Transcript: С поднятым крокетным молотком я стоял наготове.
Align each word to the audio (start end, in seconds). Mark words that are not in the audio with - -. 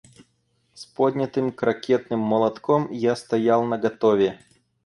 С 0.73 0.85
поднятым 0.87 1.51
крокетным 1.51 2.19
молотком 2.21 2.89
я 2.95 3.15
стоял 3.15 3.63
наготове. 3.63 4.39